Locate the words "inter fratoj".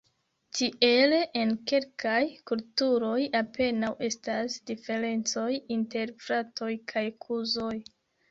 5.77-6.73